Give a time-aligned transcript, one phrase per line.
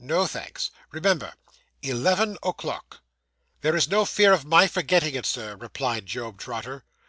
[0.00, 0.72] No thanks.
[0.90, 1.34] Remember
[1.80, 3.04] eleven o'clock.'
[3.60, 6.84] 'There is no fear of my forgetting it, sir,' replied Job Trotter.